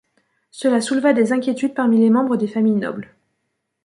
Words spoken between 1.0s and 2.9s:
des inquiétudes parmi les membres des familles